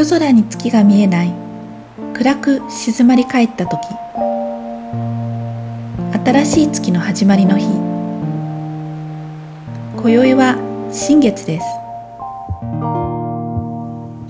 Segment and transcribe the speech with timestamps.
[0.00, 1.34] 夜空に月が見えない。
[2.14, 3.86] 暗く静まり返った時。
[6.24, 7.66] 新しい月の始まりの日。
[10.00, 10.56] 今宵は
[10.90, 11.66] 新月です。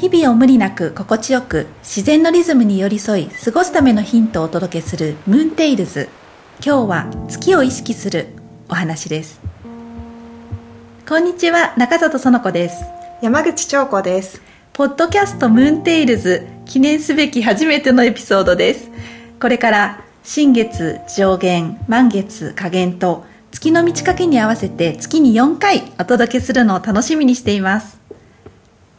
[0.00, 6.08] 日々を無理なく心地よく自然のリズムに寄り添い過ごすためのヒントをお届けするムーンテイルズ
[6.64, 8.28] 今日は月を意識する
[8.68, 9.40] お話です。
[11.08, 12.84] こんにちは中里園子です。
[13.20, 14.55] 山口彫子です。
[14.76, 18.90] ポッドキャストムーンテイルズ記念すべき初めてのエピソードです。
[19.40, 27.98] これから新月上限満月下限と月の満ち欠けに合わせて月に4回お届けするのを楽しみにしています。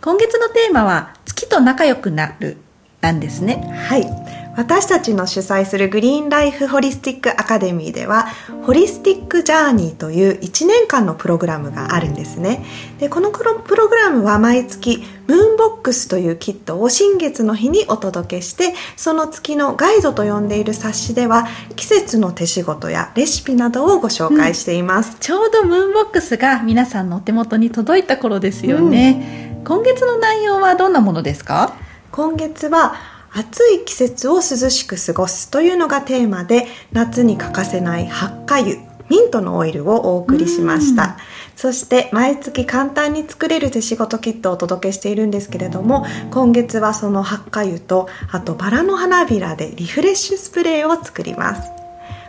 [0.01, 2.57] 今月のテーマは月と仲良くなる
[3.01, 3.71] なんですね。
[3.87, 4.26] はい。
[4.57, 8.25] 私たちの主催するグリーンライフホリスティックアカデミーでは
[8.63, 12.65] ホリスティックジャーニーという1年間のプログラムがあるんですね。
[12.97, 31.75] でこのプログラムは毎月ムーンボックスというキットを新月の日にお届けしてその月のガイドと呼んでいる冊子では季節の手仕事やレシピなどをご紹介しています、うん、ちょうどムーンボックスが皆さんのお手元に届いた頃ですよね、うん、今月の内容はどんなものですか？
[32.11, 38.77] 今月は暑い季節を涼しく過ごすというのがテーマで夏に欠かせない発火油
[39.09, 41.17] ミントのオイルをお送りしました。
[41.55, 51.71] そして毎月簡単に作れる手仕事キットをお届けしているんですけれども今月はその発火油とあとバラの花びらでリフレッシュスプレーを作ります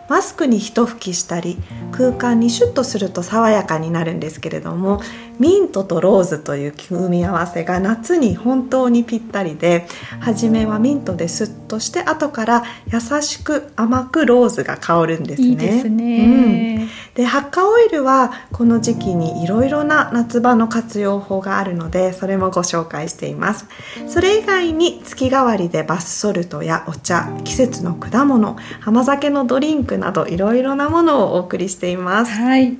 [0.08, 1.58] マスクに一吹きしたり
[1.92, 5.00] 空間にシュッとすると爽やかになるんですけれども
[5.38, 9.86] ミントとローズという組み合わせが夏に本当にぴったりで
[10.20, 15.48] 初めはミントでスッとして後から優しく甘くローズが香るんですね。
[15.48, 16.88] いいですね、うん、
[17.18, 23.66] で発火オイルはこの時期にいろいろな夏場の活用法があるのでそれもご紹介しています。
[24.06, 32.30] それ以外に月替わりでバスソルトやお茶季節の果物甘酒のドリンクなどいろいろなものをお送りしています。
[32.30, 32.78] はい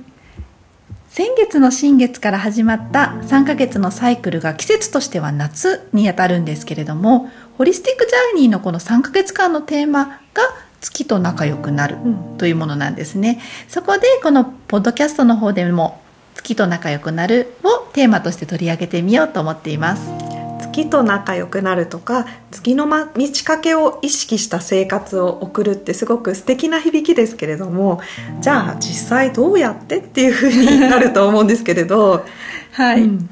[1.09, 10.43] 先月の新月から始まった3ヶ月のサイクルが季節としては夏にあたるんですけれどもホリスティックジャーニーのこの3ヶ月間のテーマが
[10.81, 11.97] 月と仲良くなる
[12.37, 16.01] というものなんですね、うん、そこでこのポッドキャストの方でも
[16.35, 20.29] 月と仲良くなるをテーマとして取り上げてみようと思っています。
[20.71, 28.01] 月と仲良くなるとか月の満ち欠けを意識した生活を送るってすごく素敵な響きですけれども
[28.39, 32.25] じゃあ実際どうやってっていうふうになると思うんですけれど。
[32.71, 33.29] はい、うん、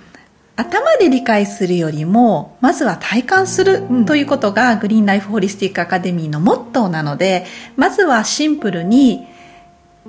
[0.58, 7.46] 頭で理解するよりもまずは体感するということが、グリーンライフホリスティックアカデミーのモットーなので
[7.76, 9.28] まずはシンプルに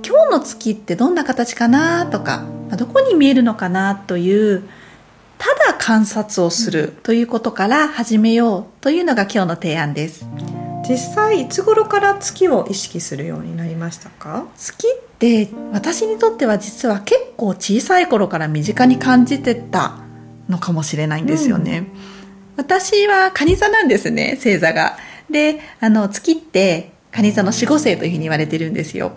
[0.04, 2.44] 今日の月ってどんな形かなとか
[2.78, 4.69] どこに見えるのかなという
[5.36, 10.26] ただ観察をするということから始めようというのが今日の提案です。
[10.88, 14.47] 実際いつ頃から月を意識するようになりましたか？
[14.56, 19.98] 月って私にとっては実は結構小さい頃から身近に感じてた
[20.48, 24.97] のかもしれないんですよね、うん、私は蟹座なんですね星座が。
[25.31, 29.12] であの月って蟹座の守護星というふうに言われてるんですよ。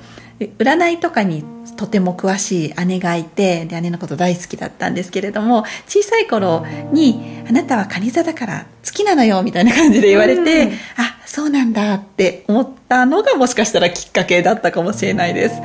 [0.57, 1.43] 占いとかに
[1.77, 15.55] とても詳しい姉がいてで姉のこと大好きだったんですけれども小さい頃に「あなたはカニ座だから好きなのよ」みたいな感じで言われて、うん、あそうなんだって思ったのがもしかしたらきっかけだったかもしれないです。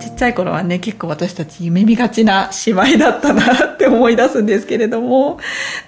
[0.00, 5.38] ちっちゃい頃はね結構私たち夢見がちな姉妹だったなって思い出すんですけれども。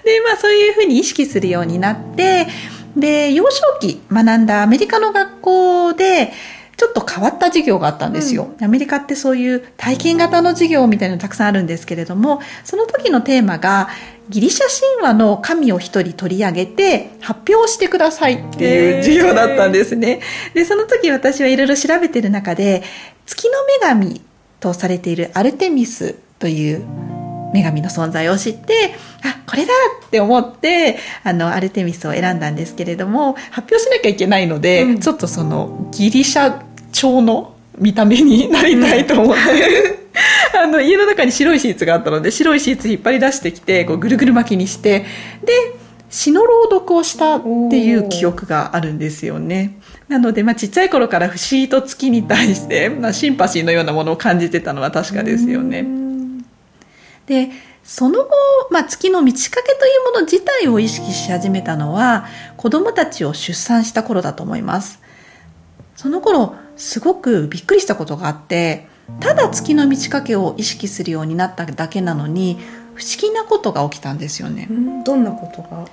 [0.03, 2.47] でまあそういうふうに意識するようになって
[2.95, 6.31] で幼少期学んだアメリカの学校で
[6.77, 13.89] ちょっと変わった授業があったんですよ、うん、アメリカってそういう体験型の授業みたいなのたくさんあるんですけれどもその時のテーマが
[14.29, 14.65] ギリシャ
[14.99, 20.21] 神話の神を一人取り上げて発表してくださいっていう授業だったんですね。
[20.53, 22.83] で、その時私はいろいろ調べてる中で
[23.27, 24.21] 月の女神
[24.59, 26.83] とされているアルテミスという
[27.53, 29.73] 女神の存在を知ってあこれだ
[30.05, 39.99] って思ってあのアルテミスを選んだんですけれども発表しなきゃいけないので、うん、ちょっとそのギリシャ調の見た目になりたいと思って、
[40.57, 45.05] あの、家の中に白いシーツがあったので、白いシーツ引っ張り出してきて、こうぐるぐる巻きにして、
[45.45, 45.75] で、
[46.09, 49.77] 詩の朗読をしたっていう記憶があるんですよね。
[50.07, 55.85] なので、まあ、ちっちゃい頃から不思議と月に対して、まあ、シンパシーのようなものを感じてたのは確かですよね。
[57.25, 57.49] で、
[57.83, 58.29] その後、
[58.71, 62.25] まあ、月の満ち欠けというもの自体を意識し始めたのは、
[62.55, 65.01] 子供たちを出産した頃だと思います。
[65.95, 68.87] その頃、すごくびっくりしたことがあって
[69.19, 72.59] ただ月の満ち欠けを意識するようになっただけなのに
[72.93, 74.67] 不思議なことが起きたんですよね。
[75.03, 75.87] どんなことが？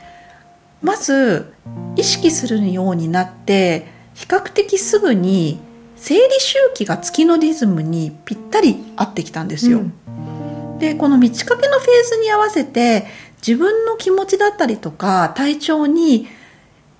[0.82, 1.55] まず
[1.96, 5.61] 意識するようになって比較的すぐに
[5.96, 9.78] 生理周期が月のリズムにぴったり合ってきたんですよ。
[9.78, 13.06] うん、でこの満ち欠けのフェーズに合わせて
[13.46, 16.28] 自分の気持ちだったりとか体調に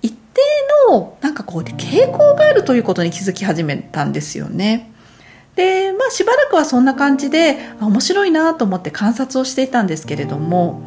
[0.01, 0.41] 一定
[0.89, 4.91] のなんかこう傾向があるということに気づき始めたんですよね。
[5.55, 10.81] でまあしばらくはそんな感じで面白いなと思って観察をしていたんですけれども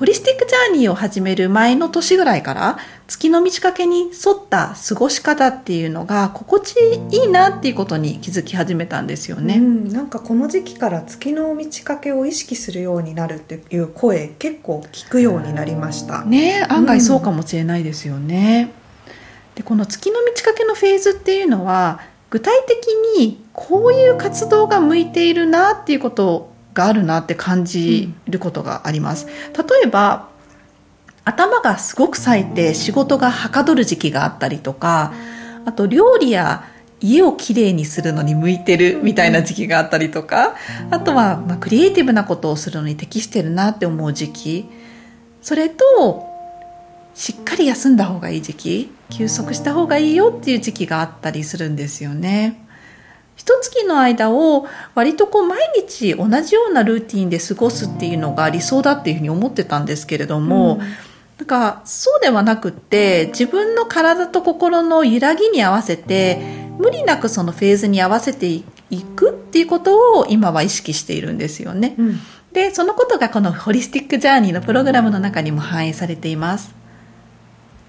[0.00, 6.74] ホリスティックジャーニーを始める前の年ぐらいから月の満ち欠けに沿った過ごし方っていうのが心地
[7.10, 16.24] いいなっていうことに気づき始めたんですよね、うん、なんかこの時期から月の満ち欠けを意識するようになるっていう声結構聞くようになりました。
[16.24, 18.72] ね案外そうかもしれないですよね、
[19.06, 22.00] うん、でこの月の満ち欠けのフェーズっていうのは
[22.30, 22.86] 具体的
[23.18, 26.49] にこういう活動が向いているなっていうことを
[26.80, 29.26] があるなって感じることがあります。
[29.26, 30.30] 例えば
[31.24, 35.12] 頭がすごく冴えて仕事がはかどる時期があったりとか
[35.66, 36.64] あと料理や
[37.02, 40.54] 家をきれいにするのに向いてるみたいな時期があったりとか
[40.90, 44.66] あとはまクリエイティブなことをするのに適してるなって思う時期
[45.42, 46.26] それと
[47.14, 52.64] しっかり休んだ方がいい時期休息した方がいいよっていう時期があったりするんですよね。
[53.40, 60.84] 一月の間を割とこう毎日同じようなルーティンで過ごすっていうのが理想だっていうふうに思ってたんですけれども、うん、な
[61.44, 66.38] んかそうではなくって自分の体と心の揺らぎに合わせて
[66.76, 68.62] 無理なくそのフェーズに合わせてい
[69.16, 71.94] くっていうことを今は意識しているんですよね。
[71.96, 72.20] うん、
[72.52, 76.74] でそのことがこのホリスティックジャーニーのプログラムの中にも反映されています。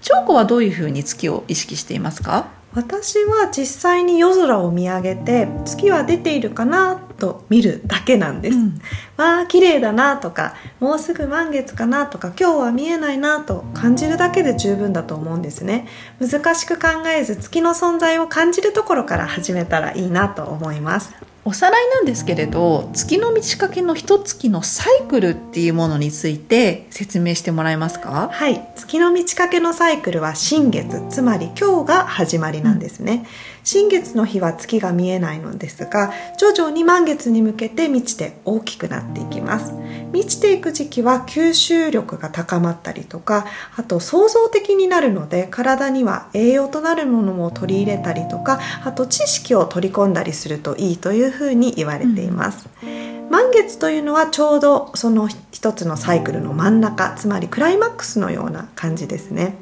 [0.00, 2.61] 長子はどういうふうに月を意識していますか？
[2.74, 8.80] 私は実際に夜空を見上げて月は出ているかなと見るだけなんです、うん、
[9.16, 15.86] わあ綺麗だなとかもうすぐ満月かなとか今日は見えないなと感じるだけで十分だと思うんですね。
[16.18, 28.30] 難しく考えず月の存在を感じるところから始めたらいいなと思いますおさらいなんですけれど月の満ち欠けの一月のサイクルっていうものについて説明してもらえますか？
[28.32, 28.64] はい。
[28.76, 33.26] 月の満ち欠けのサイクルは新月つまり今日が始まりなんですね、
[33.64, 39.74] 新月の日は月が見えないのですが徐々に満月に向けて満ちて大きくなっていきます。
[40.12, 59.56] 満ちていく時期は吸収力が高まったりとかあと創造的になるので体には栄養となるものも取り入れたりとかあと知識を取り込んだりするといいというふうに言われています、うん満月というのはちょうどその一つのサイクルの真ん中つまりクライマックスのような感じですね。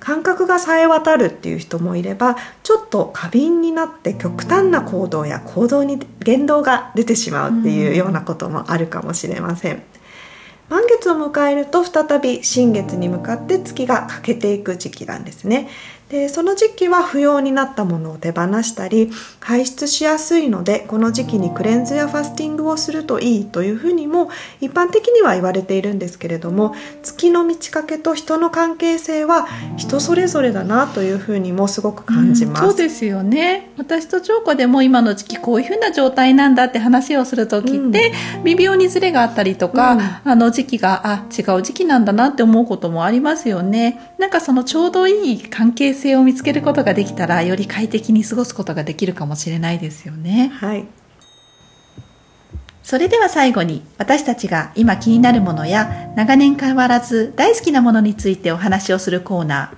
[0.00, 9.82] 感覚がさえ渡るっていう人もいればちょっと過敏になって極端な行動や行動に言動が出てしまうっていうようなこともあるかもしれません。
[10.70, 15.68] 満月を迎えると再び新月に向かって月が欠けていく時期なんですね
[16.10, 24.28] でその時期は不要になったものを手放したり排出しやすいのでこの時期にクレンズやファスティングをするといいというふうにも
[24.60, 26.74] 一般的には言われているんですけれども
[27.04, 29.46] 月の満ち欠けと人の関係性は
[29.76, 33.70] 人それぞれだなというふうにもすごく感じます、うん、そうですよね。
[33.76, 38.12] 私と長子でも今の時期こういうふうな状態なんだって話をする時って、
[38.44, 44.14] 微妙にズレがあったりとか、うん、あの時期があ違う時期なんだなって思うこともありますよね。
[44.18, 50.50] なんかそのちょうどいい関係性を見つけることができたらより快適に過ごすことができるかもしれないですよね。
[50.54, 50.86] はい。
[52.82, 59.72] それでは最後に私たちが今気になるものや長年変わらず大好きなものについてお話をするコーナ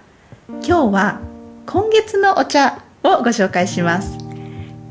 [0.48, 0.66] ー。
[0.66, 1.20] 今日は
[1.66, 4.16] 今月のお茶をご紹介します。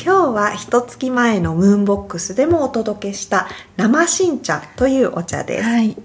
[0.03, 3.47] 今日は一月前のムーンボックスでもお届けした
[3.77, 5.95] 生新茶というお茶です、はい、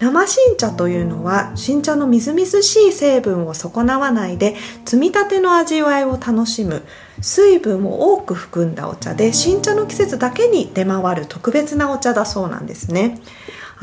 [0.00, 6.82] 生新茶というのは新茶のみずみずしい成分を損なわないで摘みたての味わいを楽しむ
[7.20, 13.20] 水分を多く含んだお茶で新茶の季節だけに出回る特別なお茶だそうなんですね。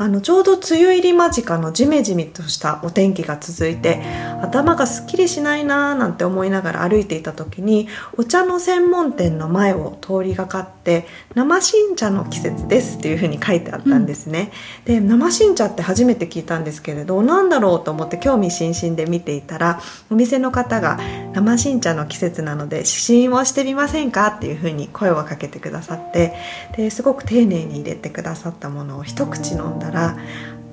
[0.00, 4.00] あのちょうど梅雨入り間近のジメジメとしたお天気が続いて
[4.40, 14.52] 頭がすっきりしないなーなんて思いながら歩いていた時にお茶の専門店の前を通りがかって生新茶の季節ですっていうふうに書いてあったんですね、
[14.86, 21.00] うん、で生新茶って初めて聞いたんですけれど何だろうと思って興味津々で見ていたらお店の方が
[21.34, 24.28] 生新茶の季節なので試飲をしてみませんか？
[24.28, 26.34] っていうふうに声をかけてくださって
[26.76, 30.16] ですごく丁寧に入れてくださったものを一口飲んだら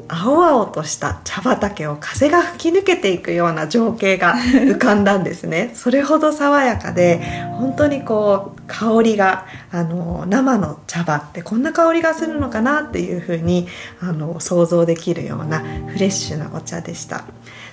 [0.07, 7.21] 青々とした茶畑を風が吹き抜けていくような情景が 浮かんだんですねそれほど爽やかで
[7.57, 13.67] 本当にこう香りがあの生の茶葉ってこんな香りがするのかなっていうふうに
[13.99, 17.23] あの想像できるようなフレッシュなお茶でした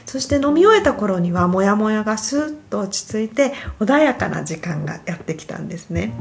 [0.07, 6.13] そして飲み終えた頃にはモヤモヤがスーッと落ち着いて穏やかな時間がやってきたんですね。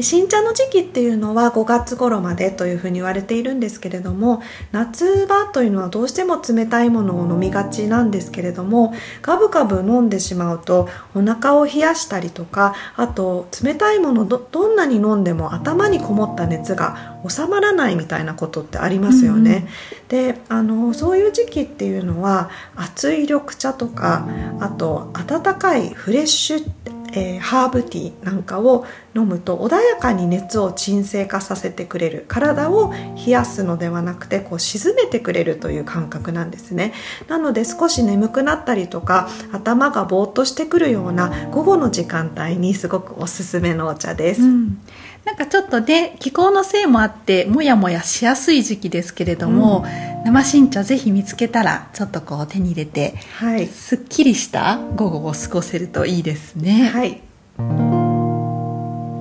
[0.00, 4.42] で新茶の時期っていうのは5月頃までというふうに言われているんですけれども
[4.72, 19.68] 夏場というのはどうしても冷たいものを飲みがちなんですけれどもガブガブ飲んでしまうとお腹を冷やしたりとかあと冷たいものどどんなに飲んでも頭にこもった熱が収まらないみたいなことってありますよね。
[20.10, 24.26] うんうん、であのそういう時期っていうのは熱い緑茶とか
[24.60, 26.70] あと温かいフレッシュ
[27.12, 36.92] えー、ハーブティーなんかを飲むと穏やかに熱を沈静化させてくれる体を冷やすのではなくてこう沈めてくれるという感覚なんですね。
[37.28, 44.80] なので少し眠くなったりとか頭がぼーっとしてくるような午後の時間帯にすごくおすすめのお茶です、うん。
[45.24, 49.84] なんかちょっとね気候のせいもあってもやもやしやすい時期ですけれども、
[50.18, 56.88] うん、生新茶ぜひ見つけたらちょっとこう手に入れて、はい、すっきりした午後を過ごせるといいですね。
[56.88, 57.20] はい。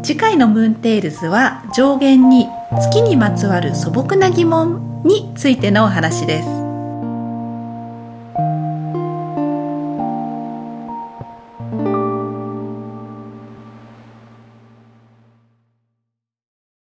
[0.02, 2.48] 次回のムーンテールズは上弦の
[2.82, 6.59] 月にまつわる素朴な疑問についてのお話です